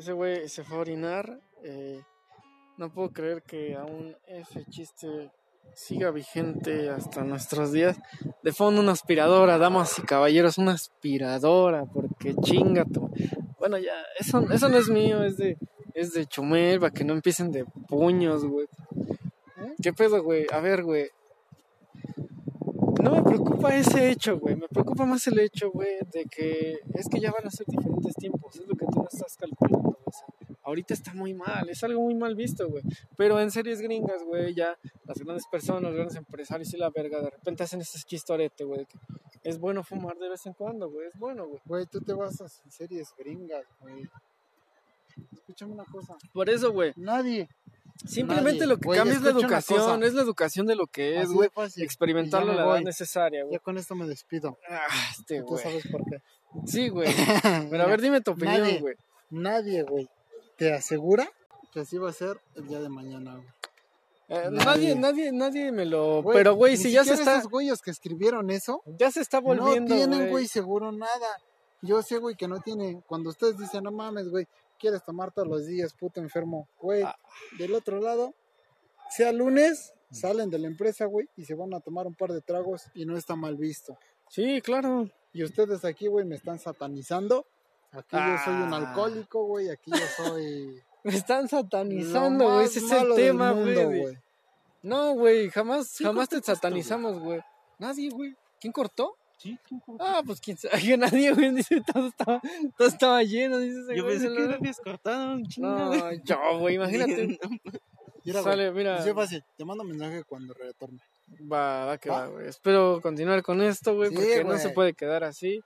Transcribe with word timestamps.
Ese 0.00 0.12
güey 0.14 0.48
se 0.48 0.64
fue 0.64 0.78
a 0.78 0.80
orinar. 0.80 1.40
eh, 1.62 2.00
no 2.78 2.90
puedo 2.90 3.10
creer 3.10 3.42
que 3.42 3.76
aún 3.76 4.16
ese 4.26 4.64
chiste 4.64 5.30
siga 5.74 6.10
vigente 6.10 6.88
hasta 6.88 7.22
nuestros 7.22 7.70
días. 7.72 7.98
De 8.42 8.52
fondo 8.52 8.80
una 8.80 8.92
aspiradora, 8.92 9.58
damas 9.58 9.98
y 9.98 10.02
caballeros, 10.02 10.56
una 10.56 10.72
aspiradora, 10.72 11.84
porque 11.84 12.34
chinga 12.36 12.86
tu- 12.86 13.10
Bueno, 13.58 13.76
ya, 13.76 13.92
eso, 14.18 14.40
eso 14.50 14.70
no 14.70 14.78
es 14.78 14.88
mío, 14.88 15.22
es 15.22 15.36
de, 15.36 15.58
es 15.92 16.14
de 16.14 16.24
Chumel, 16.24 16.80
para 16.80 16.92
que 16.92 17.04
no 17.04 17.12
empiecen 17.12 17.50
de 17.52 17.66
puños, 17.66 18.46
güey. 18.46 18.66
¿Qué 19.82 19.92
pedo, 19.92 20.22
güey? 20.22 20.46
A 20.50 20.60
ver, 20.60 20.82
güey. 20.82 21.10
No 23.02 23.12
me 23.12 23.22
preocupa 23.22 23.74
ese 23.74 24.10
hecho, 24.10 24.38
güey. 24.38 24.56
Me 24.56 24.68
preocupa 24.68 25.06
más 25.06 25.26
el 25.26 25.38
hecho, 25.38 25.70
güey, 25.70 25.98
de 26.12 26.24
que 26.26 26.80
es 26.94 27.08
que 27.08 27.20
ya 27.20 27.32
van 27.32 27.46
a 27.46 27.50
ser 27.50 27.66
diferentes 27.66 28.14
tiempos. 28.14 28.56
Es 28.56 28.66
lo 28.66 28.74
que 28.74 28.86
tú 28.86 28.98
no 28.98 29.08
estás 29.10 29.36
calculando. 29.36 29.98
O 30.04 30.12
sea, 30.12 30.26
ahorita 30.64 30.94
está 30.94 31.14
muy 31.14 31.32
mal, 31.34 31.68
es 31.68 31.82
algo 31.82 32.02
muy 32.02 32.14
mal 32.14 32.34
visto, 32.34 32.68
güey. 32.68 32.82
Pero 33.16 33.40
en 33.40 33.50
series 33.50 33.80
gringas, 33.80 34.22
güey, 34.24 34.54
ya 34.54 34.76
las 35.04 35.18
grandes 35.18 35.46
personas, 35.46 35.82
los 35.82 35.94
grandes 35.94 36.16
empresarios 36.16 36.72
y 36.74 36.76
la 36.76 36.90
verga, 36.90 37.20
de 37.22 37.30
repente 37.30 37.62
hacen 37.62 37.80
ese 37.80 37.98
chistorete, 38.04 38.64
güey. 38.64 38.86
que 38.86 38.98
Es 39.44 39.58
bueno 39.58 39.82
fumar 39.82 40.16
de 40.18 40.28
vez 40.28 40.44
en 40.46 40.52
cuando, 40.52 40.90
güey. 40.90 41.08
Es 41.08 41.18
bueno, 41.18 41.46
güey. 41.46 41.60
Güey, 41.64 41.86
tú 41.86 42.00
te 42.00 42.12
basas 42.12 42.60
en 42.64 42.70
series 42.70 43.14
gringas, 43.16 43.64
güey. 43.80 44.08
Escúchame 45.32 45.72
una 45.72 45.84
cosa. 45.84 46.16
Por 46.32 46.48
eso, 46.48 46.72
güey. 46.72 46.92
Nadie. 46.96 47.48
Simplemente 48.06 48.60
Nadie. 48.60 48.66
lo 48.66 48.78
que 48.78 48.86
Güey, 48.86 48.98
cambia 48.98 49.16
es 49.16 49.22
la 49.22 49.28
escucha 49.30 49.46
una 49.46 49.56
educación, 49.56 49.78
cosa. 49.78 50.06
es 50.06 50.14
la 50.14 50.22
educación 50.22 50.66
de 50.66 50.74
lo 50.76 50.86
que 50.86 51.16
es, 51.18 51.24
Así 51.26 51.34
güey. 51.34 51.48
fácil. 51.50 51.82
Experimentarlo 51.84 52.52
Y 52.52 52.54
a 52.54 52.58
ya 52.58 52.64
la 52.66 52.72
edad 52.76 52.80
necesaria, 52.84 53.42
güey. 53.44 53.52
Ya 53.54 53.58
con 53.60 53.76
esto 53.78 53.94
me 53.94 54.06
despido. 54.06 54.58
Ah, 54.68 54.86
este, 55.18 55.40
Tú 55.40 55.46
güey. 55.46 55.62
sabes 55.62 55.86
por 55.90 56.02
qué. 56.04 56.18
Sí, 56.66 56.88
güey. 56.88 57.08
Pero 57.70 57.82
a 57.82 57.86
ver, 57.86 58.00
dime 58.00 58.20
tu 58.20 58.32
opinión, 58.32 58.60
nadie. 58.60 58.80
güey. 58.80 58.94
Nadie, 59.30 59.82
güey, 59.84 60.08
te 60.56 60.72
asegura 60.72 61.30
que 61.72 61.80
así 61.80 61.98
va 61.98 62.10
a 62.10 62.12
ser 62.12 62.40
el 62.56 62.66
día 62.66 62.80
de 62.80 62.88
mañana, 62.88 63.34
güey. 63.36 63.46
Eh, 64.32 64.48
Nadie. 64.50 64.64
nadie, 64.64 64.94
nadie, 64.96 65.32
nadie 65.32 65.72
me 65.72 65.84
lo. 65.84 66.22
Pero, 66.32 66.54
güey, 66.54 66.72
ni 66.74 66.78
si 66.78 66.92
ya 66.92 67.02
se 67.02 67.10
siquiera 67.10 67.32
está. 67.32 67.38
esos 67.40 67.50
güeyes 67.50 67.80
que 67.82 67.90
escribieron 67.90 68.48
eso, 68.50 68.80
Ya 68.86 69.10
se 69.10 69.20
está 69.20 69.40
volviendo. 69.40 69.88
no 69.92 69.96
tienen, 69.96 70.18
güey. 70.20 70.30
güey, 70.30 70.46
seguro 70.46 70.92
nada. 70.92 71.26
Yo 71.82 72.00
sé, 72.02 72.18
güey, 72.18 72.36
que 72.36 72.46
no 72.46 72.60
tiene. 72.60 73.02
Cuando 73.08 73.30
ustedes 73.30 73.58
dicen, 73.58 73.82
no 73.82 73.90
mames, 73.90 74.28
güey, 74.28 74.46
quieres 74.80 75.04
tomar 75.04 75.30
todos 75.32 75.46
los 75.46 75.66
días, 75.66 75.92
puto 75.94 76.20
enfermo, 76.20 76.68
güey. 76.80 77.02
Ah. 77.02 77.16
Del 77.58 77.74
otro 77.74 78.00
lado, 78.00 78.34
sea 79.10 79.32
lunes, 79.32 79.92
salen 80.10 80.50
de 80.50 80.58
la 80.58 80.66
empresa, 80.66 81.04
güey, 81.04 81.28
y 81.36 81.44
se 81.44 81.54
van 81.54 81.72
a 81.74 81.80
tomar 81.80 82.06
un 82.06 82.14
par 82.14 82.32
de 82.32 82.40
tragos 82.40 82.84
y 82.94 83.04
no 83.06 83.16
está 83.16 83.36
mal 83.36 83.56
visto. 83.56 83.96
Sí, 84.28 84.60
claro. 84.62 85.08
Y 85.32 85.44
ustedes 85.44 85.84
aquí, 85.84 86.06
güey, 86.08 86.24
me 86.24 86.34
están 86.34 86.58
satanizando. 86.58 87.46
Aquí 87.92 88.16
yo 88.16 88.38
soy 88.44 88.54
un 88.54 88.72
Ah. 88.74 88.76
alcohólico, 88.78 89.44
güey, 89.44 89.68
aquí 89.68 89.90
yo 89.90 90.06
soy. 90.16 90.82
Me 91.02 91.14
están 91.14 91.48
satanizando, 91.48 92.44
güey. 92.44 92.66
Ese 92.66 92.80
es 92.80 92.92
el 92.92 93.14
tema, 93.14 93.52
güey. 93.52 94.18
No, 94.82 95.14
güey, 95.14 95.48
jamás, 95.50 95.96
jamás 95.98 96.28
te 96.28 96.42
satanizamos, 96.42 97.18
güey. 97.18 97.40
Nadie, 97.78 98.10
güey. 98.10 98.36
¿Quién 98.60 98.72
cortó? 98.72 99.16
Sí, 99.40 99.58
¿quién 99.66 99.80
fue? 99.80 99.96
Ah, 100.00 100.22
pues 100.24 100.38
quién 100.40 100.58
sabe. 100.58 100.72
Que 100.84 100.96
nadie, 100.98 101.32
güey. 101.32 101.54
Dice, 101.54 101.80
todo 101.92 102.08
estaba, 102.08 102.40
todo 102.76 102.88
estaba 102.88 103.22
lleno. 103.22 103.56
Dice 103.58 103.80
ese 103.80 103.96
Yo 103.96 104.04
güey, 104.04 104.16
pensé 104.16 104.28
se 104.28 104.34
que 104.34 104.40
lo- 104.42 104.48
lo 104.48 104.54
habías 104.56 104.80
cortado 104.80 105.32
un 105.34 105.46
chingo. 105.46 105.68
No, 105.68 106.12
yo, 106.24 106.58
güey, 106.58 106.74
imagínate. 106.80 107.38
Mira, 108.24 108.40
güey, 108.42 108.44
Sale, 108.44 108.70
mira. 108.72 108.96
así 108.96 109.08
de 109.08 109.14
fácil. 109.14 109.44
Te 109.56 109.64
mando 109.64 109.82
mensaje 109.82 110.24
cuando 110.24 110.52
retorne. 110.52 110.98
Va, 111.50 111.86
va 111.86 111.96
que 111.98 112.10
¿Va? 112.10 112.20
va, 112.20 112.26
güey. 112.26 112.48
Espero 112.48 113.00
continuar 113.00 113.42
con 113.42 113.62
esto, 113.62 113.94
güey, 113.94 114.10
Sí, 114.10 114.16
porque 114.16 114.40
no 114.42 114.46
güey. 114.50 114.58
se 114.58 114.68
puede 114.70 114.92
quedar 114.92 115.24
así. 115.24 115.62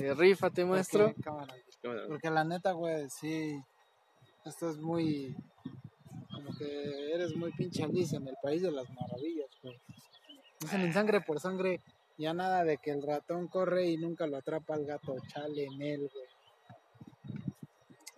Eh, 0.00 0.14
rífate, 0.14 0.64
maestro. 0.64 1.06
Porque, 1.06 1.22
cámara, 1.22 1.54
Porque 2.06 2.30
la 2.30 2.44
neta, 2.44 2.70
güey, 2.72 3.08
sí. 3.10 3.58
Esto 4.44 4.70
es 4.70 4.76
muy. 4.78 5.34
Como 6.32 6.56
que 6.56 7.10
eres 7.14 7.34
muy 7.34 7.50
pinche 7.52 7.82
Alicia 7.82 8.18
en 8.18 8.28
el 8.28 8.36
país 8.40 8.62
de 8.62 8.70
las 8.70 8.88
maravillas, 8.90 9.48
güey. 9.60 9.76
Dicen 10.60 10.82
en 10.82 10.92
sangre 10.92 11.20
por 11.20 11.40
sangre. 11.40 11.80
Ya 12.18 12.34
nada 12.34 12.64
de 12.64 12.78
que 12.78 12.90
el 12.90 13.02
ratón 13.02 13.46
corre 13.48 13.86
y 13.86 13.96
nunca 13.96 14.26
lo 14.26 14.36
atrapa 14.36 14.74
el 14.74 14.84
gato. 14.86 15.14
Chale 15.28 15.64
en 15.64 15.80
él, 15.80 16.10
güey. 16.12 16.26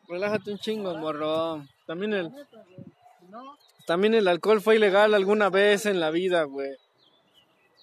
Relájate 0.09 0.51
un 0.53 0.59
chingo, 0.59 0.97
morro. 0.97 1.65
También 1.87 2.15
el, 2.15 2.33
también 3.87 4.15
el 4.15 4.27
alcohol 4.27 4.61
fue 4.61 4.77
ilegal 4.77 5.15
alguna 5.15 5.51
vez 5.51 5.87
en 5.87 6.01
la 6.01 6.11
vida, 6.11 6.43
güey. 6.45 6.71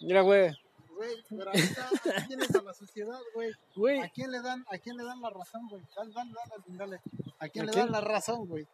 Mira, 0.01 0.21
güey. 0.21 0.51
güey, 0.95 1.15
pero 1.29 1.49
ahorita 1.51 1.89
aquí 2.17 2.27
tienes 2.27 2.53
a 2.55 2.61
la 2.63 2.73
sociedad, 2.73 3.19
güey. 3.33 3.51
Güey, 3.75 3.99
¿A 4.01 4.09
quién 4.09 4.31
le 4.31 4.41
dan, 4.41 4.65
a 4.71 4.77
quién 4.77 4.97
le 4.97 5.03
dan 5.03 5.21
la 5.21 5.29
razón, 5.29 5.67
güey? 5.69 5.81
Dale, 5.95 6.11
dale, 6.13 6.31
dale, 6.33 6.77
dale. 6.77 7.01
¿A 7.39 7.47
quién 7.47 7.63
¿A 7.63 7.65
le 7.67 7.71
quién? 7.71 7.85
dan 7.85 7.91
la 7.93 8.01
razón, 8.01 8.45
güey? 8.47 8.67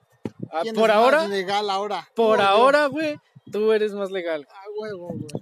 ah, 0.51 0.59
¿Quién 0.63 0.75
por 0.75 0.89
es 0.89 0.95
ahora, 0.95 1.17
más 1.19 1.29
legal 1.29 1.69
ahora? 1.69 2.09
por 2.15 2.41
ahora, 2.41 2.87
güey, 2.87 3.19
tú 3.51 3.71
eres 3.71 3.93
más 3.93 4.09
legal. 4.11 4.47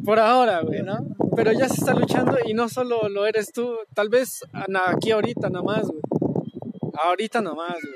Por 0.05 0.19
ahora, 0.19 0.61
güey, 0.61 0.81
¿no? 0.83 0.97
Pero 1.35 1.51
ya 1.51 1.67
se 1.67 1.75
está 1.75 1.93
luchando 1.93 2.37
y 2.45 2.53
no 2.53 2.69
solo 2.69 3.07
lo 3.09 3.25
eres 3.25 3.51
tú, 3.51 3.75
tal 3.93 4.09
vez 4.09 4.41
aquí 4.87 5.11
ahorita 5.11 5.49
nada 5.49 5.63
más. 5.63 5.87
Ahorita 7.03 7.41
nada 7.41 7.55
más, 7.55 7.75
güey. 7.81 7.95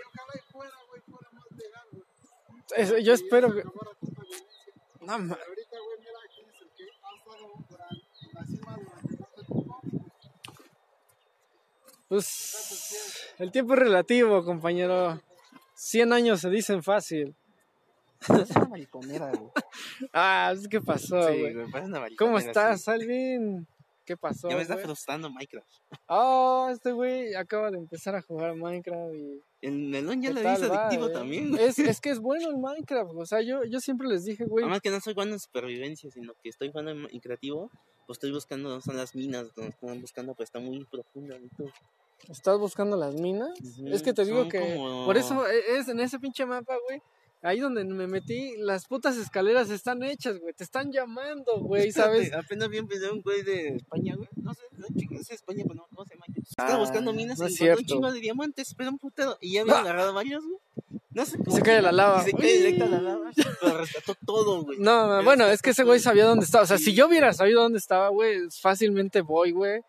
Eso- 2.77 2.97
Yo 2.97 3.13
espero 3.13 3.53
que... 3.53 3.63
No, 3.63 5.19
ma- 5.19 5.35
Pero 5.35 5.49
ahorita, 5.49 5.77
güey, 5.85 5.99
mira 5.99 6.19
quién 6.33 6.47
es 6.49 6.61
el 6.61 6.69
que 6.75 6.83
ha 6.83 6.87
estado 6.87 7.53
durante, 7.69 7.95
en 8.21 8.33
la 8.33 8.45
cima 8.45 8.77
durante 8.77 9.17
tanto 9.17 9.43
tiempo. 9.43 9.83
Pues 12.07 13.33
el 13.39 13.51
tiempo 13.51 13.73
es 13.73 13.79
relativo, 13.79 14.43
compañero. 14.45 15.21
100 15.75 16.13
años 16.13 16.39
se 16.41 16.49
dicen 16.49 16.81
fácil. 16.83 17.35
Es 18.21 18.49
una 18.55 18.65
mariconera, 18.65 19.31
güey. 19.31 19.51
Ah, 20.13 20.53
¿qué 20.69 20.81
pasó, 20.81 21.21
Sí, 21.27 21.39
güey? 21.39 21.53
güey, 21.53 21.71
parece 21.71 21.89
una 21.89 21.99
mariconera. 21.99 22.17
¿Cómo 22.17 22.39
sí. 22.39 22.47
estás, 22.47 22.87
Alvin? 22.87 23.67
¿Qué 24.05 24.15
pasó? 24.17 24.49
Ya 24.49 24.55
me 24.55 24.61
está 24.61 24.75
güey? 24.75 24.85
frustrando 24.85 25.29
Minecraft. 25.31 25.67
Oh, 26.07 26.69
este 26.71 26.91
güey 26.91 27.33
acaba 27.33 27.71
de 27.71 27.77
empezar 27.79 28.15
a 28.15 28.21
jugar 28.21 28.55
Minecraft 28.55 29.15
y... 29.15 29.41
En 29.63 29.95
el 29.95 30.05
LOL 30.05 30.21
ya 30.21 30.27
¿qué 30.29 30.33
le 30.35 30.49
dice 30.51 30.65
adictivo 30.65 31.07
eh? 31.07 31.11
también, 31.13 31.49
güey. 31.49 31.63
Es, 31.63 31.79
es 31.79 31.99
que 32.01 32.11
es 32.11 32.19
bueno 32.19 32.49
el 32.49 32.57
Minecraft, 32.57 33.11
o 33.15 33.25
sea, 33.25 33.41
yo, 33.41 33.63
yo 33.63 33.79
siempre 33.79 34.07
les 34.07 34.23
dije, 34.23 34.45
güey, 34.45 34.63
Además 34.63 34.81
que 34.81 34.91
no 34.91 34.99
soy 35.01 35.15
bueno 35.15 35.33
en 35.33 35.39
supervivencia, 35.39 36.11
sino 36.11 36.33
que 36.43 36.49
estoy 36.49 36.69
jugando 36.69 36.91
en, 36.91 37.07
en 37.11 37.19
creativo, 37.19 37.71
pues 38.05 38.17
estoy 38.17 38.31
buscando 38.31 38.79
son 38.81 38.95
las 38.95 39.15
minas, 39.15 39.51
donde 39.55 39.71
están 39.71 39.99
buscando, 39.99 40.35
pues 40.35 40.49
está 40.49 40.59
muy 40.59 40.77
y 40.77 40.85
todo. 40.85 41.03
¿estás 42.29 42.59
buscando 42.59 42.95
las 42.97 43.15
minas? 43.15 43.57
Es 43.87 44.03
que 44.03 44.13
te 44.13 44.23
digo 44.23 44.47
que... 44.47 44.59
como- 44.59 45.05
Por 45.05 45.17
eso 45.17 45.47
e- 45.47 45.77
es 45.77 45.87
en 45.87 45.99
ese 45.99 46.19
pinche 46.19 46.45
mapa, 46.45 46.75
güey. 46.87 47.01
Ahí 47.45 47.59
donde 47.59 47.83
me 47.85 48.07
metí, 48.07 48.55
las 48.57 48.85
putas 48.87 49.17
escaleras 49.17 49.69
están 49.69 50.01
hechas, 50.01 50.39
güey. 50.39 50.53
Te 50.55 50.63
están 50.63 50.91
llamando, 50.91 51.59
güey, 51.59 51.91
¿sabes? 51.91 52.33
Apenas 52.33 52.69
vi 52.69 52.79
un 52.79 52.87
video 52.87 53.09
de 53.09 53.13
un 53.13 53.21
güey 53.21 53.43
de 53.43 53.75
España, 53.75 54.15
güey. 54.15 54.27
No 54.37 54.51
sé, 54.53 54.61
no, 54.77 54.87
chico, 54.97 55.13
es 55.13 55.29
España, 55.29 55.63
pero 55.67 55.75
no, 55.75 55.85
¿cómo 55.89 56.05
se 56.05 56.15
llama? 56.15 56.25
Estaba 56.43 56.77
buscando 56.79 57.13
minas 57.13 57.37
no 57.37 57.47
y 57.47 57.53
encontró 57.53 57.77
un 57.77 57.85
chingo 57.85 58.11
de 58.11 58.19
diamantes, 58.19 58.73
pero 58.75 58.89
un 58.89 58.97
putero. 58.97 59.37
Y 59.41 59.53
ya 59.53 59.61
había 59.61 59.75
Ah. 59.75 59.81
agarrado 59.81 60.13
varios, 60.13 60.43
güey. 60.43 60.57
No 61.11 61.25
sé 61.25 61.37
cómo 61.37 61.55
se 61.55 61.61
cae 61.61 61.81
la 61.83 61.91
lava. 61.91 62.23
Se 62.23 62.33
cae 62.33 62.57
directo 62.57 62.85
a 62.85 62.87
la 62.89 63.01
lava. 63.01 63.31
Pero 63.61 63.77
rescató 63.77 64.15
todo, 64.25 64.63
güey. 64.63 64.79
No, 64.79 65.07
Pero 65.09 65.23
bueno, 65.23 65.45
es 65.45 65.61
que 65.61 65.69
ese 65.69 65.83
güey 65.83 65.99
sabía 65.99 66.25
dónde 66.25 66.45
estaba. 66.45 66.63
O 66.63 66.67
sea, 66.67 66.77
Sí. 66.79 66.85
si 66.85 66.93
yo 66.95 67.07
hubiera 67.07 67.31
sabido 67.31 67.61
dónde 67.61 67.77
estaba, 67.77 68.09
güey, 68.09 68.39
fácilmente 68.59 69.21
voy, 69.21 69.51
güey. 69.51 69.81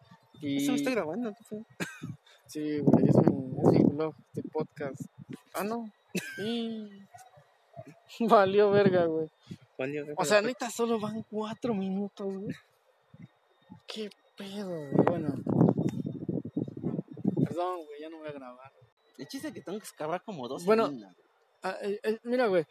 Y... 0.42 0.58
Eso 0.58 0.72
me 0.72 0.78
está 0.78 0.90
grabando, 0.90 1.32
¿qué 1.32 1.44
fue? 1.44 1.58
Sí, 2.46 2.78
güey, 2.80 3.08
es 3.08 3.16
es 3.16 3.72
mi 3.72 3.82
blog 3.94 4.14
de 4.34 4.42
podcast. 4.52 5.00
Ah, 5.54 5.64
no. 5.64 5.90
Y... 6.44 6.90
Valió 8.20 8.70
verga, 8.70 9.04
güey. 9.06 9.28
Valió, 9.78 10.06
O 10.16 10.24
sea, 10.24 10.40
neta, 10.42 10.70
solo 10.70 10.98
van 10.98 11.22
cuatro 11.30 11.74
minutos, 11.74 12.26
güey. 12.26 12.54
Qué 13.86 14.10
pedo, 14.36 14.68
güey. 14.68 15.04
Bueno. 15.06 15.34
Perdón, 17.44 17.84
güey, 17.86 18.00
ya 18.00 18.08
no 18.10 18.18
voy 18.18 18.28
a 18.28 18.32
grabar. 18.32 18.72
El 19.18 19.26
chiste 19.28 19.48
es 19.48 19.54
que 19.54 19.60
tengo 19.62 19.78
que 19.78 19.84
excavar 19.84 20.22
como 20.22 20.48
dos 20.48 20.64
Bueno. 20.64 20.90
Ah, 21.62 21.76
eh, 21.82 21.98
eh, 22.02 22.18
mira, 22.24 22.46
güey. 22.46 22.64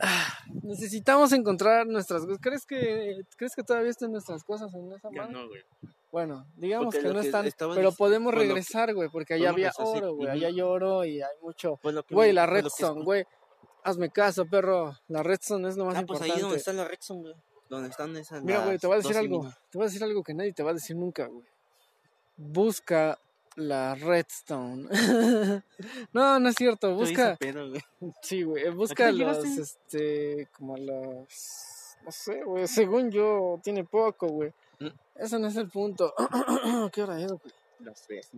Ah, 0.00 0.38
necesitamos 0.62 1.32
encontrar 1.32 1.86
nuestras 1.86 2.22
cosas. 2.24 2.38
¿Crees 2.40 2.66
que, 2.66 3.20
¿Crees 3.36 3.54
que 3.54 3.62
todavía 3.62 3.90
están 3.90 4.12
nuestras 4.12 4.42
cosas 4.44 4.72
en 4.74 4.92
esa 4.92 5.08
Ya 5.12 5.22
madre? 5.22 5.32
no, 5.32 5.48
güey. 5.48 5.62
Bueno, 6.12 6.46
digamos 6.56 6.86
Porque 6.94 7.00
que 7.08 7.12
no 7.12 7.20
que 7.20 7.26
están, 7.26 7.50
pero 7.74 7.90
podemos 7.90 8.32
que- 8.32 8.38
regresar, 8.38 8.94
güey, 8.94 9.08
porque 9.08 9.34
allá 9.34 9.50
había 9.50 9.72
oro, 9.78 10.14
güey. 10.14 10.28
Allá 10.30 10.46
hay 10.46 10.60
oro 10.60 11.04
y 11.04 11.20
hay 11.20 11.36
mucho. 11.42 11.76
Pues 11.82 11.96
Güey, 12.08 12.32
la 12.32 12.46
pues 12.46 12.62
redstone, 12.62 13.02
güey. 13.02 13.24
Hazme 13.84 14.10
caso, 14.10 14.46
perro. 14.46 14.98
La 15.08 15.22
redstone 15.22 15.68
es 15.68 15.76
lo 15.76 15.84
más 15.84 15.96
Ah, 15.96 16.04
pues 16.06 16.20
ahí 16.22 16.28
donde 16.30 16.40
importante. 16.40 16.58
está 16.58 16.72
la 16.72 16.88
Rexon, 16.88 17.22
güey. 17.22 17.34
Donde 17.68 17.88
están 17.90 18.16
esas. 18.16 18.42
Mira, 18.42 18.64
güey, 18.64 18.78
te 18.78 18.86
voy 18.86 18.94
a 18.94 18.96
decir 18.98 19.12
12 19.12 19.18
algo. 19.20 19.54
Te 19.70 19.78
voy 19.78 19.84
a 19.84 19.88
decir 19.88 20.02
algo 20.04 20.22
que 20.22 20.34
nadie 20.34 20.52
te 20.52 20.62
va 20.62 20.70
a 20.70 20.74
decir 20.74 20.96
nunca, 20.96 21.26
güey. 21.26 21.44
Busca 22.36 23.18
la 23.56 23.94
redstone. 23.94 24.88
no, 26.12 26.38
no 26.40 26.48
es 26.48 26.54
cierto. 26.56 26.94
Busca. 26.94 27.36
güey. 27.40 27.82
Sí, 28.22 28.42
güey. 28.42 28.70
Busca 28.70 29.12
los, 29.12 29.44
este, 29.44 30.48
como 30.56 30.76
los, 30.76 31.96
no 32.04 32.10
sé, 32.10 32.42
güey. 32.42 32.66
Según 32.66 33.10
yo, 33.10 33.60
tiene 33.62 33.84
poco, 33.84 34.28
güey. 34.28 34.52
Mm. 34.80 34.88
Ese 35.16 35.38
no 35.38 35.48
es 35.48 35.56
el 35.56 35.68
punto. 35.68 36.14
¿Qué 36.92 37.02
hora 37.02 37.20
es, 37.20 37.28
güey? 37.32 37.52
Las 37.80 38.02
tres, 38.02 38.30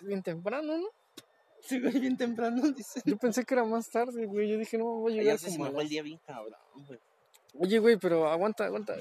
bien 0.00 0.22
temprano, 0.22 0.76
¿no? 0.78 0.88
Sí, 1.60 1.80
güey, 1.80 1.98
bien 1.98 2.16
temprano, 2.16 2.62
dice. 2.76 3.00
Yo 3.04 3.16
pensé 3.16 3.44
que 3.44 3.54
era 3.54 3.64
más 3.64 3.88
tarde, 3.90 4.26
güey. 4.26 4.48
Yo 4.48 4.58
dije, 4.58 4.78
no, 4.78 4.84
voy 4.84 5.14
a 5.14 5.16
Ya 5.16 5.22
llegar 5.22 5.38
se 5.38 5.50
como 5.50 5.64
me 5.64 5.70
fue 5.70 5.82
el 5.82 5.88
día 5.88 6.02
bien 6.02 6.20
cabrón, 6.26 6.58
güey. 6.86 7.00
Oye, 7.54 7.78
güey, 7.78 7.96
pero 7.96 8.28
aguanta, 8.28 8.64
aguanta. 8.64 8.94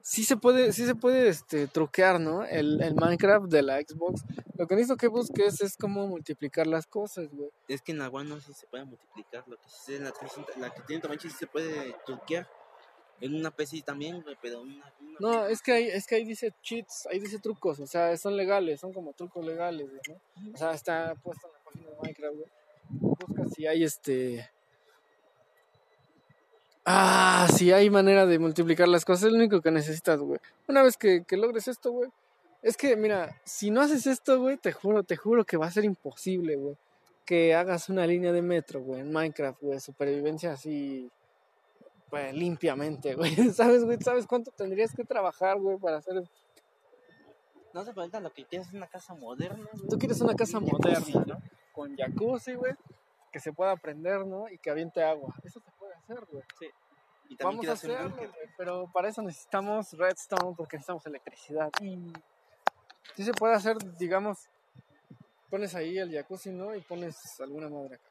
Sí 0.00 0.24
se 0.24 0.36
puede, 0.36 0.72
sí 0.72 0.86
se 0.86 0.94
puede 0.94 1.28
este, 1.28 1.66
truquear, 1.66 2.18
¿no? 2.18 2.44
El, 2.44 2.80
el 2.80 2.94
Minecraft 2.94 3.46
de 3.46 3.62
la 3.62 3.78
Xbox. 3.78 4.22
Lo 4.54 4.66
que 4.66 4.74
necesito 4.74 4.96
que 4.96 5.08
busques 5.08 5.60
es 5.60 5.76
cómo 5.76 6.06
multiplicar 6.06 6.66
las 6.66 6.86
cosas, 6.86 7.28
güey. 7.30 7.50
Es 7.68 7.82
que 7.82 7.92
en 7.92 7.98
la 7.98 8.08
One 8.08 8.30
no 8.30 8.40
sé 8.40 8.54
si 8.54 8.60
se 8.60 8.66
puede 8.68 8.84
multiplicar. 8.84 9.44
Lo 9.46 9.56
que 9.56 9.68
sí 9.68 9.96
en 9.96 10.04
la, 10.04 10.12
360 10.12 10.60
la 10.60 10.74
que 10.74 10.82
tiene 10.82 11.02
Tomachi 11.02 11.28
sí 11.28 11.36
se 11.36 11.46
puede 11.46 11.94
truquear. 12.06 12.48
En 13.20 13.34
una 13.34 13.50
PC 13.50 13.82
también, 13.82 14.22
güey, 14.22 14.36
pero 14.40 14.62
una. 14.62 14.92
una 15.00 15.16
No, 15.18 15.46
es 15.46 15.60
que 15.60 15.72
ahí, 15.72 15.86
es 15.86 16.06
que 16.06 16.16
ahí 16.16 16.24
dice 16.24 16.52
cheats, 16.62 17.06
ahí 17.10 17.18
dice 17.18 17.38
trucos, 17.38 17.80
o 17.80 17.86
sea, 17.86 18.16
son 18.16 18.36
legales, 18.36 18.80
son 18.80 18.92
como 18.92 19.12
trucos 19.12 19.44
legales, 19.44 19.88
güey, 19.88 20.00
¿no? 20.08 20.52
O 20.54 20.56
sea, 20.56 20.72
está 20.72 21.14
puesto 21.16 21.48
en 21.48 21.52
la 21.52 21.58
página 21.64 21.90
de 21.90 21.96
Minecraft, 22.02 22.36
güey. 22.36 22.50
Busca 22.90 23.48
si 23.54 23.66
hay 23.66 23.84
este. 23.84 24.48
Ah, 26.84 27.48
si 27.54 27.72
hay 27.72 27.90
manera 27.90 28.24
de 28.24 28.38
multiplicar 28.38 28.88
las 28.88 29.04
cosas, 29.04 29.24
es 29.24 29.32
lo 29.32 29.38
único 29.38 29.60
que 29.60 29.70
necesitas, 29.70 30.20
güey. 30.20 30.40
Una 30.68 30.82
vez 30.82 30.96
que, 30.96 31.22
que 31.24 31.36
logres 31.36 31.68
esto, 31.68 31.92
güey. 31.92 32.10
Es 32.62 32.76
que, 32.76 32.96
mira, 32.96 33.40
si 33.44 33.70
no 33.70 33.80
haces 33.82 34.06
esto, 34.06 34.40
güey, 34.40 34.56
te 34.56 34.72
juro, 34.72 35.02
te 35.02 35.16
juro 35.16 35.44
que 35.44 35.56
va 35.56 35.66
a 35.66 35.70
ser 35.70 35.84
imposible, 35.84 36.56
güey. 36.56 36.76
Que 37.24 37.54
hagas 37.54 37.88
una 37.88 38.06
línea 38.06 38.32
de 38.32 38.42
metro, 38.42 38.80
güey, 38.80 39.02
en 39.02 39.12
Minecraft, 39.12 39.60
güey, 39.60 39.80
supervivencia 39.80 40.52
así, 40.52 41.10
pues, 42.10 42.34
limpiamente, 42.34 43.14
güey. 43.14 43.34
¿Sabes, 43.52 43.84
güey? 43.84 43.98
¿Sabes 44.00 44.26
cuánto 44.26 44.50
tendrías 44.50 44.94
que 44.94 45.04
trabajar, 45.04 45.58
güey, 45.58 45.78
para 45.78 45.98
hacer 45.98 46.22
No 47.74 47.84
se 47.84 47.92
falta 47.92 48.20
lo 48.20 48.32
que 48.32 48.44
quieres 48.44 48.68
es 48.68 48.74
una 48.74 48.86
casa 48.86 49.14
moderna. 49.14 49.68
güey. 49.72 49.88
Tú 49.88 49.98
quieres 49.98 50.20
una 50.20 50.34
casa 50.34 50.58
jacuzzi, 50.60 51.12
moderna, 51.12 51.24
¿no? 51.26 51.42
Con 51.72 51.96
jacuzzi, 51.96 52.54
güey, 52.54 52.74
que 53.32 53.40
se 53.40 53.52
pueda 53.52 53.76
prender, 53.76 54.26
¿no? 54.26 54.48
Y 54.48 54.58
que 54.58 54.70
aviente 54.70 55.02
agua. 55.02 55.34
Eso 55.44 55.60
se 55.60 55.70
puede 55.78 55.94
hacer, 55.94 56.26
güey. 56.30 56.42
Y 57.30 57.36
también 57.36 57.58
Vamos 57.58 57.68
a 57.68 57.72
hacerlo, 57.72 58.16
güey, 58.16 58.30
pero 58.56 58.90
para 58.90 59.08
eso 59.08 59.20
necesitamos 59.20 59.92
redstone 59.92 60.54
porque 60.56 60.78
necesitamos 60.78 61.04
electricidad. 61.06 61.70
Y 61.82 62.10
sí 63.14 63.22
se 63.22 63.32
puede 63.32 63.54
hacer, 63.54 63.76
digamos, 63.98 64.48
pones 65.50 65.74
ahí 65.74 65.98
el 65.98 66.10
jacuzzi, 66.10 66.52
¿no? 66.52 66.74
Y 66.74 66.80
pones 66.80 67.38
alguna 67.40 67.68
madre 67.68 67.96
acá. 67.96 68.10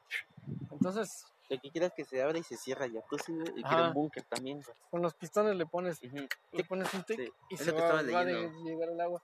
Entonces, 0.70 1.26
Lo 1.50 1.58
que 1.58 1.70
quieras 1.70 1.92
que 1.96 2.04
se 2.04 2.20
abra 2.22 2.38
y 2.38 2.42
se 2.42 2.56
cierra 2.56 2.84
el 2.84 2.92
jacuzzi, 2.92 3.32
güey. 3.32 3.52
Y 3.56 3.64
Ajá. 3.64 3.68
quiero 3.74 3.88
un 3.88 3.94
búnker 3.94 4.22
también, 4.24 4.60
güey. 4.62 4.76
con 4.90 5.00
los 5.02 5.14
pistones 5.14 5.56
le 5.56 5.64
pones, 5.66 5.98
Ujú. 6.02 6.26
le 6.52 6.64
pones 6.64 6.92
un 6.94 7.02
tic 7.04 7.16
Sí, 7.16 7.32
y 7.50 7.54
es 7.54 7.60
se 7.60 7.72
va, 7.72 7.92
va 7.92 8.02
leyendo. 8.02 8.64
llegar 8.64 8.88
el 8.90 9.00
agua. 9.00 9.22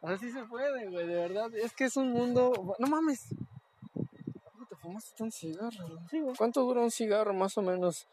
O 0.00 0.08
sea, 0.08 0.18
sí 0.18 0.30
se 0.30 0.44
puede, 0.44 0.88
güey, 0.88 1.06
de 1.06 1.14
verdad. 1.16 1.54
Es 1.54 1.72
que 1.74 1.84
es 1.84 1.96
un 1.96 2.12
mundo... 2.12 2.74
No 2.78 2.86
mames. 2.86 3.28
¿Cómo 3.94 4.66
te 4.68 4.76
fumaste 4.76 5.22
un 5.22 5.32
cigarro? 5.32 5.86
güey? 6.10 6.34
¿Cuánto 6.36 6.62
dura 6.62 6.80
un 6.80 6.90
cigarro 6.90 7.32
más 7.34 7.56
o 7.58 7.62
menos 7.62 8.06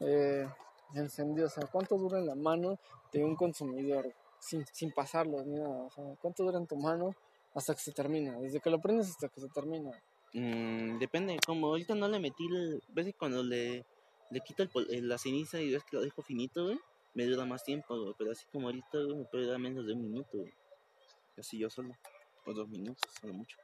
eh, 0.00 0.48
encendido? 0.94 1.46
O 1.46 1.50
sea, 1.50 1.66
¿cuánto 1.70 1.96
dura 1.96 2.18
en 2.18 2.26
la 2.26 2.34
mano 2.34 2.78
de 3.12 3.24
un 3.24 3.34
consumidor 3.36 4.12
sin, 4.38 4.64
sin 4.72 4.92
pasarlo 4.92 5.42
ni 5.44 5.58
nada? 5.58 5.82
O 5.84 5.90
sea, 5.90 6.04
¿cuánto 6.20 6.44
dura 6.44 6.58
en 6.58 6.66
tu 6.66 6.76
mano 6.76 7.14
hasta 7.54 7.74
que 7.74 7.80
se 7.80 7.92
termina? 7.92 8.38
Desde 8.38 8.60
que 8.60 8.70
lo 8.70 8.80
prendes 8.80 9.08
hasta 9.10 9.28
que 9.28 9.40
se 9.40 9.48
termina. 9.48 9.90
Mm, 10.38 10.98
depende, 10.98 11.38
como 11.46 11.68
ahorita 11.68 11.94
no 11.94 12.08
le 12.08 12.20
metí 12.20 12.46
el... 12.46 12.82
¿Ves 12.88 13.06
que 13.06 13.12
cuando 13.14 13.42
le, 13.42 13.86
le 14.30 14.40
quito 14.40 14.62
el 14.62 14.68
pol- 14.68 14.86
eh, 14.90 15.00
la 15.00 15.16
ceniza 15.16 15.58
y 15.60 15.72
ves 15.72 15.82
que 15.84 15.96
lo 15.96 16.02
dejo 16.02 16.20
finito? 16.20 16.78
Me 17.14 17.24
dura 17.24 17.46
más 17.46 17.64
tiempo, 17.64 17.98
güey. 17.98 18.14
Pero 18.18 18.32
así 18.32 18.44
como 18.52 18.66
ahorita, 18.66 18.98
me 19.16 19.24
puede 19.24 19.44
durar 19.44 19.58
menos 19.58 19.86
de 19.86 19.94
un 19.94 20.02
minuto. 20.02 20.36
Así 21.38 21.58
yo 21.58 21.70
solo. 21.70 21.94
O 22.44 22.52
dos 22.52 22.68
minutos, 22.68 23.10
solo 23.18 23.32
mucho. 23.32 23.56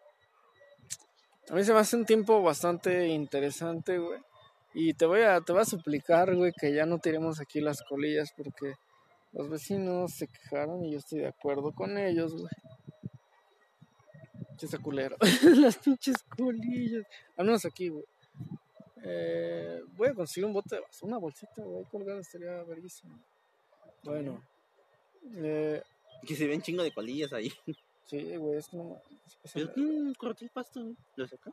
A 1.50 1.54
mí 1.54 1.62
se 1.62 1.74
me 1.74 1.80
hace 1.80 1.96
un 1.96 2.06
tiempo 2.06 2.42
bastante 2.42 3.06
interesante, 3.08 3.98
güey. 3.98 4.20
Y 4.72 4.94
te 4.94 5.04
voy 5.04 5.20
a, 5.20 5.42
te 5.42 5.52
voy 5.52 5.60
a 5.60 5.66
suplicar, 5.66 6.34
güey, 6.34 6.52
que 6.58 6.72
ya 6.72 6.86
no 6.86 6.98
tiremos 6.98 7.38
aquí 7.38 7.60
las 7.60 7.82
colillas 7.82 8.32
porque 8.34 8.72
los 9.32 9.50
vecinos 9.50 10.12
se 10.14 10.26
quejaron 10.26 10.82
y 10.84 10.92
yo 10.92 10.98
estoy 10.98 11.18
de 11.18 11.28
acuerdo 11.28 11.72
con 11.72 11.98
ellos, 11.98 12.32
güey. 12.32 12.50
Che, 14.62 14.66
está 14.66 14.78
culero. 14.78 15.16
las 15.60 15.76
pinches 15.76 16.22
colillas. 16.22 17.04
Al 17.36 17.46
menos 17.46 17.64
aquí, 17.64 17.88
güey. 17.88 18.04
Eh, 19.02 19.82
voy 19.96 20.10
a 20.10 20.14
conseguir 20.14 20.46
un 20.46 20.52
bote 20.52 20.76
de 20.76 20.82
basura, 20.82 21.08
una 21.08 21.18
bolsita, 21.18 21.64
güey, 21.64 21.84
colgada 21.86 22.20
estaría 22.20 22.62
verguísima. 22.62 23.20
Bueno. 24.04 24.40
Eh, 25.34 25.82
Que 26.24 26.36
se 26.36 26.46
ven 26.46 26.62
chingo 26.62 26.84
de 26.84 26.92
colillas 26.92 27.32
ahí. 27.32 27.52
sí, 28.04 28.36
güey, 28.36 28.58
es 28.58 28.68
que 28.68 28.76
no 28.76 29.02
mm, 29.74 30.12
corté 30.12 30.44
el 30.44 30.52
pasto, 30.52 30.80
güey. 30.80 30.96
¿Lo 31.16 31.26
sacó? 31.26 31.52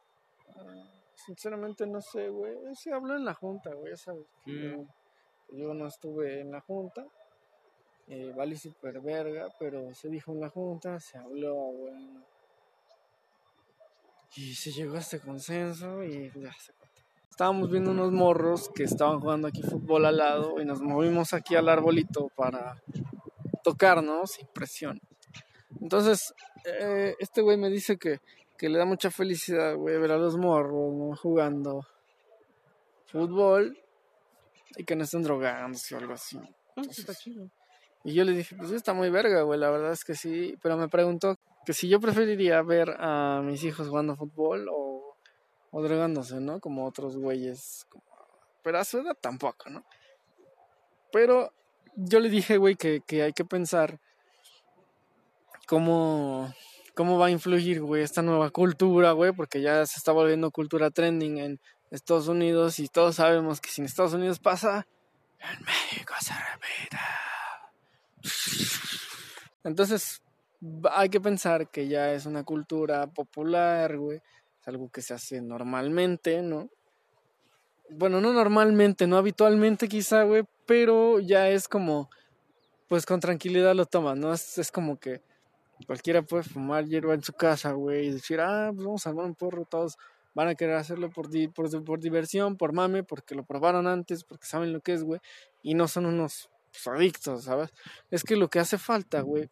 Ah, 0.56 0.92
Sinceramente 1.16 1.88
no 1.88 2.02
sé, 2.02 2.30
güey. 2.30 2.76
Se 2.76 2.94
habló 2.94 3.16
en 3.16 3.26
la 3.26 3.34
junta, 3.34 3.74
güey, 3.74 3.98
sabes. 3.98 4.28
Mm. 4.46 4.52
yo, 4.52 4.88
yo 5.54 5.74
no 5.74 5.88
estuve 5.88 6.42
en 6.42 6.52
la 6.52 6.62
junta. 6.62 7.08
Eh, 8.08 8.32
vale 8.36 8.56
super 8.56 9.02
verga, 9.02 9.52
pero 9.58 9.96
se 9.96 10.10
dijo 10.10 10.32
en 10.32 10.42
la 10.42 10.50
junta, 10.50 11.00
se 11.00 11.18
habló, 11.18 11.56
güey. 11.56 12.30
Y 14.36 14.54
se 14.56 14.72
llegó 14.72 14.96
a 14.96 15.00
este 15.00 15.20
consenso 15.20 16.04
y 16.04 16.32
ya 16.36 16.54
se 16.54 16.74
cortó. 16.74 17.02
Estábamos 17.30 17.72
viendo 17.72 17.92
unos 17.92 18.12
morros 18.12 18.70
que 18.70 18.84
estaban 18.84 19.20
jugando 19.20 19.48
aquí 19.48 19.62
fútbol 19.62 20.06
al 20.06 20.18
lado 20.18 20.62
y 20.62 20.66
nos 20.66 20.82
movimos 20.82 21.34
aquí 21.34 21.56
al 21.56 21.70
arbolito 21.70 22.30
para 22.36 22.82
tocar, 23.64 24.04
¿no? 24.04 24.28
Sin 24.28 24.48
presión. 24.48 25.00
Entonces, 25.82 26.34
eh, 26.66 27.16
este 27.20 27.42
güey 27.42 27.58
me 27.58 27.70
dice 27.70 27.98
que, 27.98 28.20
que 28.58 28.70
le 28.70 28.78
da 28.78 28.86
mucha 28.86 29.10
felicidad, 29.10 29.76
güey, 29.76 29.98
ver 29.98 30.12
a 30.12 30.18
los 30.18 30.38
morros, 30.38 30.94
¿no? 30.94 31.16
Jugando 31.16 31.86
fútbol 33.06 33.78
y 34.78 34.84
que 34.84 34.96
no 34.96 35.04
estén 35.04 35.24
drogándose 35.24 35.96
o 35.96 35.98
algo 35.98 36.14
así. 36.14 36.38
Ah, 36.38 36.50
Entonces, 36.76 37.06
y 38.04 38.14
yo 38.14 38.24
le 38.24 38.32
dije, 38.34 38.56
pues 38.56 38.72
está 38.72 38.94
muy 38.94 39.10
verga, 39.10 39.42
güey, 39.42 39.60
la 39.60 39.70
verdad 39.70 39.92
es 39.92 40.04
que 40.04 40.16
sí. 40.16 40.58
Pero 40.62 40.78
me 40.78 40.88
preguntó 40.88 41.38
que 41.70 41.74
si 41.76 41.88
yo 41.88 42.00
preferiría 42.00 42.64
ver 42.64 42.96
a 42.98 43.44
mis 43.44 43.64
hijos 43.64 43.90
jugando 43.90 44.16
fútbol 44.16 44.68
o, 44.74 45.16
o 45.70 45.84
drogándose, 45.84 46.40
¿no? 46.40 46.60
Como 46.60 46.88
otros 46.88 47.16
güeyes. 47.16 47.86
Pero 48.64 48.80
a 48.80 48.84
su 48.84 48.98
edad 48.98 49.16
tampoco, 49.22 49.70
¿no? 49.70 49.86
Pero 51.12 51.54
yo 51.96 52.20
le 52.22 52.30
dije, 52.30 52.58
güey, 52.58 52.76
que, 52.76 53.02
que 53.06 53.22
hay 53.22 53.34
que 53.34 53.46
pensar 53.46 54.00
cómo, 55.68 56.52
cómo 56.96 57.20
va 57.20 57.28
a 57.28 57.30
influir, 57.30 57.84
güey, 57.84 58.02
esta 58.02 58.24
nueva 58.24 58.50
cultura, 58.50 59.12
güey, 59.12 59.32
porque 59.32 59.62
ya 59.62 59.86
se 59.86 60.00
está 60.00 60.12
volviendo 60.12 60.50
cultura 60.50 60.90
trending 60.90 61.38
en 61.38 61.60
Estados 61.92 62.30
Unidos 62.30 62.80
y 62.80 62.88
todos 62.88 63.18
sabemos 63.18 63.62
que 63.62 63.70
si 63.70 63.82
en 63.82 63.86
Estados 63.86 64.14
Unidos 64.14 64.40
pasa, 64.40 64.88
en 65.38 65.64
México 65.64 66.16
se 66.20 66.34
repite. 66.34 66.98
Entonces, 69.64 70.24
hay 70.92 71.10
que 71.10 71.22
pensar 71.22 71.70
que 71.70 71.88
ya 71.88 72.14
es 72.14 72.26
una 72.26 72.44
cultura 72.44 73.08
popular, 73.08 73.98
güey. 73.98 74.18
Es 74.62 74.68
algo 74.68 74.90
que 74.90 75.02
se 75.02 75.14
hace 75.14 75.42
normalmente, 75.42 76.42
¿no? 76.42 76.70
Bueno, 77.90 78.22
no 78.22 78.34
normalmente, 78.34 79.08
no 79.08 79.18
habitualmente 79.18 79.88
quizá, 79.88 80.24
güey, 80.24 80.44
pero 80.68 81.20
ya 81.20 81.50
es 81.50 81.68
como, 81.68 82.10
pues 82.88 83.06
con 83.06 83.20
tranquilidad 83.20 83.74
lo 83.76 83.86
toman, 83.86 84.20
¿no? 84.20 84.34
Es, 84.34 84.58
es 84.60 84.72
como 84.72 85.00
que 85.00 85.22
cualquiera 85.88 86.22
puede 86.22 86.44
fumar 86.44 86.86
hierba 86.86 87.14
en 87.16 87.24
su 87.24 87.34
casa, 87.34 87.72
güey, 87.72 88.08
y 88.08 88.12
decir, 88.12 88.42
ah, 88.42 88.70
pues 88.74 88.86
vamos 88.86 89.06
a 89.06 89.10
armar 89.10 89.26
un 89.26 89.36
porro, 89.36 89.66
todos 89.66 89.98
van 90.36 90.50
a 90.50 90.56
querer 90.56 90.76
hacerlo 90.76 91.10
por, 91.10 91.30
di- 91.30 91.48
por, 91.48 91.84
por 91.84 92.00
diversión, 92.00 92.58
por 92.58 92.74
mame, 92.74 93.04
porque 93.04 93.34
lo 93.34 93.44
probaron 93.44 93.88
antes, 93.88 94.24
porque 94.24 94.46
saben 94.46 94.72
lo 94.74 94.82
que 94.82 94.94
es, 94.94 95.04
güey, 95.04 95.20
y 95.64 95.74
no 95.74 95.88
son 95.88 96.06
unos 96.06 96.50
pues, 96.72 96.88
adictos, 96.88 97.46
¿sabes? 97.46 97.72
Es 98.12 98.24
que 98.24 98.36
lo 98.36 98.50
que 98.50 98.60
hace 98.60 98.78
falta, 98.78 99.22
güey, 99.22 99.50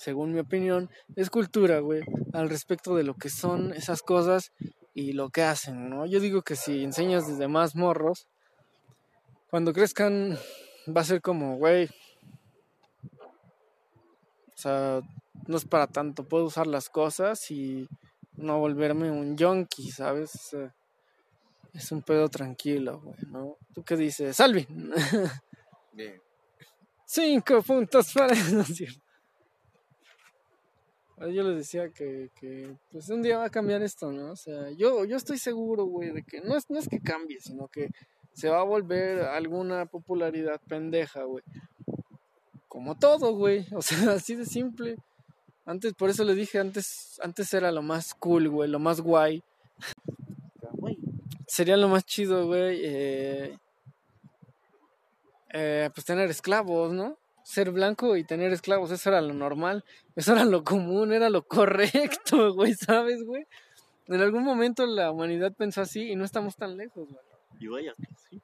según 0.00 0.32
mi 0.32 0.40
opinión, 0.40 0.88
es 1.14 1.28
cultura, 1.28 1.80
güey, 1.80 2.02
al 2.32 2.48
respecto 2.48 2.94
de 2.96 3.04
lo 3.04 3.14
que 3.14 3.28
son 3.28 3.74
esas 3.74 4.00
cosas 4.00 4.50
y 4.94 5.12
lo 5.12 5.28
que 5.28 5.42
hacen, 5.42 5.90
¿no? 5.90 6.06
Yo 6.06 6.20
digo 6.20 6.40
que 6.40 6.56
si 6.56 6.82
enseñas 6.82 7.28
desde 7.28 7.48
más 7.48 7.76
morros, 7.76 8.26
cuando 9.50 9.74
crezcan 9.74 10.38
va 10.88 11.02
a 11.02 11.04
ser 11.04 11.20
como, 11.20 11.58
güey, 11.58 11.90
o 14.54 14.56
sea, 14.56 15.02
no 15.46 15.58
es 15.58 15.66
para 15.66 15.86
tanto, 15.86 16.24
puedo 16.24 16.46
usar 16.46 16.66
las 16.66 16.88
cosas 16.88 17.50
y 17.50 17.86
no 18.36 18.58
volverme 18.58 19.10
un 19.10 19.36
junkie, 19.36 19.90
¿sabes? 19.90 20.34
O 20.34 20.38
sea, 20.38 20.74
es 21.74 21.92
un 21.92 22.00
pedo 22.00 22.30
tranquilo, 22.30 23.02
güey, 23.04 23.18
¿no? 23.30 23.58
¿Tú 23.74 23.82
qué 23.84 23.98
dices? 23.98 24.34
Salvi. 24.34 24.66
Bien. 25.92 26.22
Cinco 27.04 27.60
puntos 27.60 28.14
para 28.14 28.34
no 28.52 28.62
es 28.62 28.74
cierto. 28.74 29.09
Yo 31.28 31.42
les 31.42 31.56
decía 31.56 31.90
que, 31.90 32.30
que 32.40 32.74
pues 32.90 33.10
un 33.10 33.20
día 33.20 33.36
va 33.36 33.44
a 33.44 33.50
cambiar 33.50 33.82
esto, 33.82 34.10
¿no? 34.10 34.32
O 34.32 34.36
sea, 34.36 34.70
yo, 34.70 35.04
yo 35.04 35.18
estoy 35.18 35.36
seguro, 35.36 35.84
güey, 35.84 36.12
de 36.12 36.22
que 36.22 36.40
no 36.40 36.56
es, 36.56 36.70
no 36.70 36.78
es 36.78 36.88
que 36.88 37.00
cambie, 37.00 37.40
sino 37.40 37.68
que 37.68 37.90
se 38.32 38.48
va 38.48 38.60
a 38.60 38.64
volver 38.64 39.20
alguna 39.20 39.84
popularidad 39.84 40.60
pendeja, 40.66 41.24
güey. 41.24 41.44
Como 42.68 42.96
todo, 42.96 43.34
güey. 43.34 43.66
O 43.74 43.82
sea, 43.82 44.12
así 44.12 44.34
de 44.34 44.46
simple. 44.46 44.96
Antes, 45.66 45.92
por 45.92 46.08
eso 46.08 46.24
le 46.24 46.34
dije, 46.34 46.58
antes, 46.58 47.20
antes 47.22 47.52
era 47.52 47.70
lo 47.70 47.82
más 47.82 48.14
cool, 48.14 48.48
güey, 48.48 48.70
lo 48.70 48.78
más 48.78 49.00
guay. 49.00 49.42
Sería 51.46 51.76
lo 51.76 51.88
más 51.88 52.04
chido, 52.04 52.46
güey. 52.46 52.80
Eh, 52.82 53.58
eh, 55.52 55.90
pues 55.94 56.06
tener 56.06 56.30
esclavos, 56.30 56.92
¿no? 56.92 57.18
Ser 57.42 57.70
blanco 57.70 58.16
y 58.16 58.24
tener 58.24 58.52
esclavos, 58.52 58.90
eso 58.90 59.08
era 59.10 59.20
lo 59.20 59.34
normal, 59.34 59.84
eso 60.14 60.32
era 60.32 60.44
lo 60.44 60.62
común, 60.62 61.12
era 61.12 61.30
lo 61.30 61.42
correcto, 61.46 62.52
güey, 62.54 62.74
¿sabes, 62.74 63.24
güey? 63.24 63.44
En 64.06 64.20
algún 64.20 64.44
momento 64.44 64.86
la 64.86 65.10
humanidad 65.10 65.52
pensó 65.52 65.82
así 65.82 66.10
y 66.10 66.16
no 66.16 66.24
estamos 66.24 66.56
tan 66.56 66.76
lejos, 66.76 67.08
güey. 67.08 67.24
y 67.60 67.66
vaya 67.68 67.94
sí. 68.28 68.40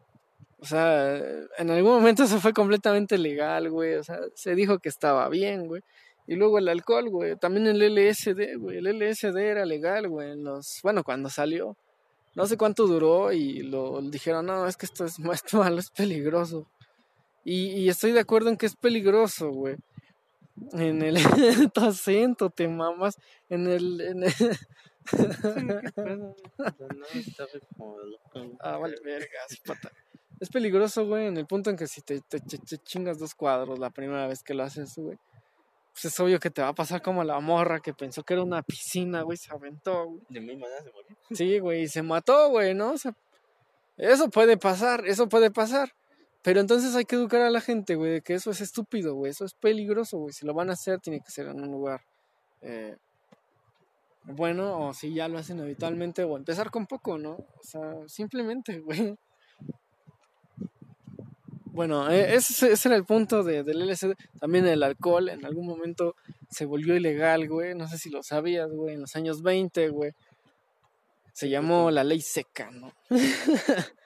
O 0.58 0.64
sea, 0.64 1.16
en 1.58 1.70
algún 1.70 1.92
momento 1.92 2.24
eso 2.24 2.40
fue 2.40 2.52
completamente 2.52 3.18
legal, 3.18 3.70
güey. 3.70 3.94
O 3.94 4.02
sea, 4.02 4.18
se 4.34 4.54
dijo 4.54 4.78
que 4.78 4.88
estaba 4.88 5.28
bien, 5.28 5.68
güey. 5.68 5.82
Y 6.26 6.34
luego 6.34 6.58
el 6.58 6.68
alcohol, 6.68 7.08
güey. 7.08 7.36
También 7.36 7.66
el 7.66 7.80
LSD, 7.80 8.56
güey. 8.58 8.78
El 8.78 8.86
LSD 8.86 9.36
era 9.36 9.64
legal, 9.64 10.08
güey. 10.08 10.32
En 10.32 10.44
los... 10.44 10.80
Bueno, 10.82 11.04
cuando 11.04 11.28
salió. 11.28 11.76
No 12.34 12.46
sé 12.46 12.56
cuánto 12.56 12.86
duró 12.86 13.32
y 13.32 13.62
lo 13.62 14.00
dijeron, 14.02 14.46
no, 14.46 14.66
es 14.66 14.76
que 14.76 14.86
esto 14.86 15.04
es, 15.04 15.18
esto 15.18 15.58
malo, 15.58 15.78
es 15.78 15.90
peligroso. 15.90 16.66
Y, 17.48 17.68
y 17.78 17.88
estoy 17.88 18.10
de 18.10 18.18
acuerdo 18.20 18.48
en 18.50 18.56
que 18.56 18.66
es 18.66 18.74
peligroso, 18.74 19.50
güey. 19.50 19.76
En 20.72 21.00
el 21.02 21.16
tu 21.72 21.80
acento, 21.80 22.50
te 22.50 22.66
mamas. 22.66 23.16
En 23.48 23.68
el, 23.68 24.00
en 24.00 24.24
el-. 24.24 24.34
Ah, 28.60 28.76
vale, 28.78 28.96
verga, 29.04 29.38
sí, 29.48 29.58
pata. 29.64 29.90
Es 30.40 30.50
peligroso, 30.50 31.06
güey, 31.06 31.26
en 31.26 31.36
el 31.36 31.46
punto 31.46 31.70
en 31.70 31.76
que 31.76 31.86
si 31.86 32.02
te, 32.02 32.20
te- 32.20 32.40
te- 32.40 32.78
chingas 32.78 33.18
dos 33.18 33.34
cuadros 33.34 33.78
la 33.78 33.90
primera 33.90 34.26
vez 34.26 34.42
que 34.42 34.52
lo 34.54 34.64
haces, 34.64 34.92
güey. 34.96 35.16
Pues 35.92 36.06
es 36.06 36.20
obvio 36.20 36.38
que 36.38 36.50
te 36.50 36.60
va 36.60 36.68
a 36.68 36.74
pasar 36.74 37.00
como 37.00 37.24
la 37.24 37.40
morra 37.40 37.80
que 37.80 37.94
pensó 37.94 38.22
que 38.22 38.34
era 38.34 38.42
una 38.42 38.62
piscina, 38.62 39.22
güey, 39.22 39.38
se 39.38 39.50
aventó, 39.52 40.04
güey. 40.06 40.20
De 40.28 40.40
mi 40.40 40.56
manera 40.56 40.82
se 40.82 40.90
morir. 40.92 41.16
Sí, 41.32 41.58
güey, 41.58 41.82
y 41.82 41.88
se 41.88 42.02
mató, 42.02 42.50
güey, 42.50 42.74
¿no? 42.74 42.92
O 42.92 42.98
sea, 42.98 43.14
eso 43.96 44.28
puede 44.28 44.58
pasar, 44.58 45.06
eso 45.06 45.26
puede 45.28 45.50
pasar. 45.50 45.94
Pero 46.46 46.60
entonces 46.60 46.94
hay 46.94 47.04
que 47.06 47.16
educar 47.16 47.40
a 47.42 47.50
la 47.50 47.60
gente, 47.60 47.96
güey, 47.96 48.12
de 48.12 48.20
que 48.20 48.34
eso 48.34 48.52
es 48.52 48.60
estúpido, 48.60 49.16
güey, 49.16 49.32
eso 49.32 49.44
es 49.44 49.54
peligroso, 49.54 50.18
güey. 50.18 50.32
Si 50.32 50.46
lo 50.46 50.54
van 50.54 50.70
a 50.70 50.74
hacer, 50.74 51.00
tiene 51.00 51.18
que 51.18 51.32
ser 51.32 51.48
en 51.48 51.60
un 51.60 51.72
lugar 51.72 52.02
eh, 52.62 52.96
bueno, 54.22 54.86
o 54.86 54.94
si 54.94 55.12
ya 55.12 55.26
lo 55.26 55.38
hacen 55.38 55.58
habitualmente, 55.60 56.22
o 56.22 56.36
empezar 56.36 56.70
con 56.70 56.86
poco, 56.86 57.18
¿no? 57.18 57.32
O 57.32 57.62
sea, 57.64 57.96
simplemente, 58.06 58.78
güey. 58.84 59.16
Bueno, 61.64 62.08
ese, 62.10 62.70
ese 62.70 62.88
era 62.90 62.96
el 62.96 63.04
punto 63.04 63.42
de, 63.42 63.64
del 63.64 63.84
LSD. 63.84 64.14
También 64.38 64.68
el 64.68 64.84
alcohol 64.84 65.28
en 65.28 65.44
algún 65.44 65.66
momento 65.66 66.14
se 66.48 66.64
volvió 66.64 66.94
ilegal, 66.94 67.48
güey. 67.48 67.74
No 67.74 67.88
sé 67.88 67.98
si 67.98 68.08
lo 68.08 68.22
sabías, 68.22 68.70
güey. 68.70 68.94
En 68.94 69.00
los 69.00 69.16
años 69.16 69.42
20, 69.42 69.88
güey. 69.88 70.12
Se 71.32 71.50
llamó 71.50 71.90
la 71.90 72.04
ley 72.04 72.20
seca, 72.20 72.70
¿no? 72.70 72.92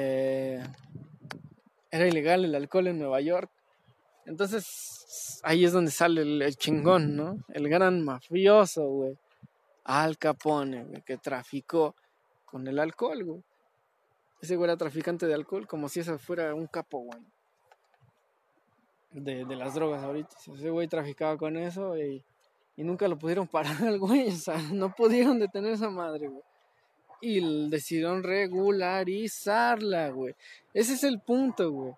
Eh, 0.00 0.62
era 1.90 2.06
ilegal 2.06 2.44
el 2.44 2.54
alcohol 2.54 2.86
en 2.86 3.00
Nueva 3.00 3.20
York. 3.20 3.50
Entonces, 4.26 5.40
ahí 5.42 5.64
es 5.64 5.72
donde 5.72 5.90
sale 5.90 6.22
el, 6.22 6.56
chingón, 6.56 7.16
¿no? 7.16 7.38
El 7.48 7.68
gran 7.68 8.04
mafioso, 8.04 8.86
güey. 8.86 9.18
Al 9.82 10.16
Capone, 10.16 10.84
güey, 10.84 11.02
que 11.02 11.16
traficó 11.16 11.96
con 12.44 12.68
el 12.68 12.78
alcohol, 12.78 13.24
güey. 13.24 13.42
Ese 14.40 14.54
güey 14.54 14.70
era 14.70 14.76
traficante 14.76 15.26
de 15.26 15.34
alcohol, 15.34 15.66
como 15.66 15.88
si 15.88 15.98
ese 15.98 16.16
fuera 16.16 16.54
un 16.54 16.68
capo, 16.68 17.00
güey. 17.00 17.20
De, 19.10 19.56
las 19.56 19.74
drogas 19.74 20.04
ahorita. 20.04 20.36
Ese 20.54 20.70
güey 20.70 20.86
traficaba 20.86 21.36
con 21.36 21.56
eso 21.56 21.98
y, 21.98 22.22
y 22.76 22.84
nunca 22.84 23.08
lo 23.08 23.18
pudieron 23.18 23.48
parar 23.48 23.76
güey. 23.98 24.28
O 24.28 24.36
sea, 24.36 24.58
no 24.72 24.94
pudieron 24.94 25.40
detener 25.40 25.72
esa 25.72 25.90
madre, 25.90 26.28
güey. 26.28 26.44
Y 27.20 27.68
decidieron 27.68 28.22
regularizarla, 28.22 30.10
güey. 30.10 30.34
Ese 30.72 30.94
es 30.94 31.04
el 31.04 31.20
punto, 31.20 31.70
güey. 31.70 31.92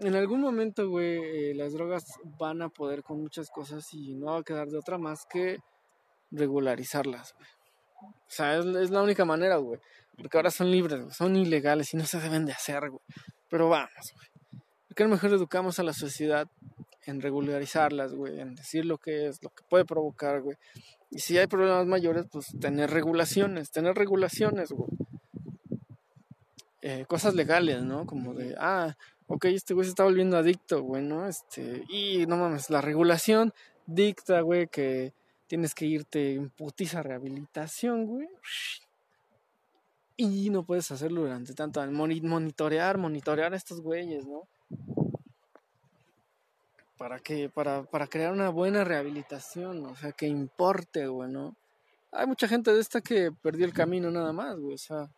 En 0.00 0.16
algún 0.16 0.40
momento, 0.40 0.88
güey, 0.88 1.50
eh, 1.50 1.54
las 1.54 1.74
drogas 1.74 2.04
van 2.38 2.60
a 2.62 2.68
poder 2.68 3.04
con 3.04 3.20
muchas 3.20 3.50
cosas 3.50 3.92
y 3.94 4.14
no 4.14 4.26
va 4.32 4.38
a 4.38 4.42
quedar 4.42 4.68
de 4.68 4.78
otra 4.78 4.98
más 4.98 5.26
que 5.26 5.58
regularizarlas, 6.32 7.34
güey. 7.34 7.48
O 8.02 8.34
sea, 8.34 8.56
es, 8.58 8.90
la 8.90 9.02
única 9.02 9.24
manera, 9.24 9.56
güey. 9.56 9.78
Porque 10.16 10.36
ahora 10.36 10.50
son 10.50 10.70
libres, 10.70 11.16
son 11.16 11.36
ilegales 11.36 11.94
y 11.94 11.96
no 11.96 12.04
se 12.04 12.18
deben 12.18 12.44
de 12.44 12.52
hacer, 12.52 12.90
güey. 12.90 13.02
Pero 13.48 13.68
vamos, 13.68 14.12
güey. 14.14 14.62
¿Por 14.88 14.96
qué 14.96 15.04
no 15.04 15.10
mejor 15.10 15.32
educamos 15.32 15.78
a 15.78 15.84
la 15.84 15.92
sociedad 15.92 16.48
en 17.06 17.20
regularizarlas, 17.20 18.14
güey? 18.14 18.40
En 18.40 18.54
decir 18.54 18.84
lo 18.84 18.98
que 18.98 19.26
es, 19.28 19.42
lo 19.42 19.50
que 19.50 19.64
puede 19.68 19.84
provocar, 19.84 20.40
güey. 20.40 20.56
Y 21.10 21.18
si 21.18 21.36
hay 21.38 21.46
problemas 21.46 21.86
mayores, 21.86 22.26
pues 22.30 22.54
tener 22.60 22.90
regulaciones, 22.90 23.70
tener 23.70 23.94
regulaciones, 23.96 24.70
güey. 24.72 24.90
Eh, 26.80 27.04
cosas 27.06 27.34
legales, 27.34 27.82
¿no? 27.82 28.06
Como 28.06 28.34
de, 28.34 28.56
ah, 28.58 28.96
ok, 29.28 29.44
este 29.46 29.74
güey 29.74 29.84
se 29.84 29.90
está 29.90 30.04
volviendo 30.04 30.36
adicto, 30.36 30.82
güey, 30.82 31.02
¿no? 31.02 31.28
Este, 31.28 31.84
y 31.88 32.26
no 32.26 32.36
mames, 32.36 32.70
la 32.70 32.80
regulación 32.80 33.52
dicta, 33.86 34.40
güey, 34.40 34.66
que 34.66 35.12
tienes 35.46 35.74
que 35.74 35.86
irte 35.86 36.34
en 36.34 36.50
putiza 36.50 37.02
rehabilitación, 37.02 38.06
güey. 38.06 38.28
Y 40.16 40.50
no 40.50 40.64
puedes 40.64 40.90
hacerlo 40.90 41.22
durante 41.22 41.54
tanto 41.54 41.80
moni- 41.90 42.20
monitorear, 42.20 42.98
monitorear 42.98 43.52
a 43.54 43.56
estos 43.56 43.80
güeyes, 43.80 44.26
¿no? 44.26 44.48
Para 47.02 47.18
que, 47.18 47.48
para, 47.48 47.82
para 47.82 48.06
crear 48.06 48.32
una 48.32 48.48
buena 48.48 48.84
rehabilitación, 48.84 49.84
o 49.86 49.96
sea, 49.96 50.12
que 50.12 50.28
importe, 50.28 51.08
güey, 51.08 51.32
¿no? 51.32 51.56
Hay 52.12 52.28
mucha 52.28 52.46
gente 52.46 52.72
de 52.72 52.80
esta 52.80 53.00
que 53.00 53.32
perdió 53.32 53.66
el 53.66 53.72
camino 53.72 54.08
nada 54.12 54.32
más, 54.32 54.56
güey, 54.56 54.74
o 54.76 54.78
sea, 54.78 55.10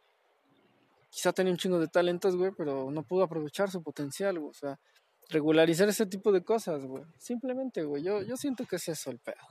quizá 1.11 1.35
tenía 1.35 1.53
un 1.53 1.59
chingo 1.59 1.79
de 1.79 1.89
talentos, 1.89 2.37
güey, 2.37 2.53
pero 2.57 2.91
no 2.91 3.03
pudo 3.03 3.25
aprovechar 3.25 3.71
su 3.71 3.83
potencial, 3.83 4.39
güey, 4.39 4.49
o 4.49 4.55
sea, 4.55 4.81
regularizar 5.29 5.87
ese 5.91 6.07
tipo 6.07 6.33
de 6.33 6.43
cosas, 6.43 6.87
güey. 6.87 7.05
Simplemente, 7.19 7.83
güey, 7.85 8.03
yo, 8.03 8.23
yo 8.23 8.39
siento 8.39 8.65
que 8.65 8.77
es 8.77 8.89
eso 8.89 9.11
el 9.11 9.19
pedo. 9.19 9.45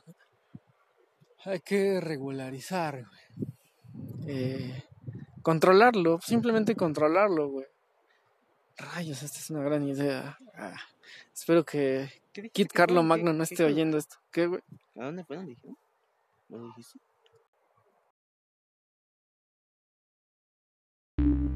Hay 1.46 1.60
que 1.60 2.02
regularizar, 2.02 3.06
güey. 3.06 4.26
Eh, 4.26 4.84
controlarlo, 5.44 6.20
simplemente 6.20 6.76
controlarlo, 6.76 7.50
güey. 7.50 7.68
Rayos, 8.78 9.22
esta 9.24 9.38
es 9.40 9.50
una 9.50 9.64
gran 9.64 9.88
idea. 9.88 10.38
Ah, 10.56 10.76
espero 11.34 11.64
que 11.64 12.10
Kit 12.54 12.72
Carlo 12.72 12.96
fueron? 13.02 13.08
Magno 13.08 13.32
¿Qué- 13.32 13.38
no 13.38 13.44
esté 13.44 13.56
fue? 13.58 13.66
oyendo 13.68 13.98
esto. 13.98 14.16
¿Qué, 14.32 14.48
güey? 14.48 14.62
¿A 15.00 15.06
dónde 15.06 15.24
fueron? 15.24 15.46
Dijeron. 15.46 15.78
¿No 16.50 16.68
dijiste? 16.68 17.00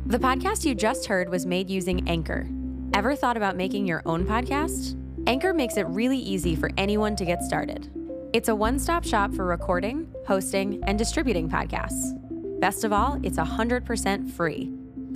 The 0.07 0.19
podcast 0.19 0.63
you 0.63 0.73
just 0.73 1.05
heard 1.07 1.29
was 1.29 1.45
made 1.45 1.69
using 1.69 2.07
Anchor. 2.07 2.47
Ever 2.93 3.15
thought 3.15 3.35
about 3.35 3.57
making 3.57 3.85
your 3.85 4.01
own 4.05 4.25
podcast? 4.25 4.95
Anchor 5.27 5.53
makes 5.53 5.75
it 5.75 5.85
really 5.87 6.17
easy 6.17 6.55
for 6.55 6.69
anyone 6.77 7.15
to 7.17 7.25
get 7.25 7.43
started. 7.43 7.89
It's 8.31 8.47
a 8.47 8.55
one 8.55 8.79
stop 8.79 9.03
shop 9.03 9.33
for 9.33 9.43
recording, 9.45 10.07
hosting, 10.25 10.81
and 10.85 10.97
distributing 10.97 11.49
podcasts. 11.49 12.13
Best 12.61 12.83
of 12.85 12.93
all, 12.93 13.19
it's 13.23 13.37
100% 13.37 14.31
free. 14.31 14.71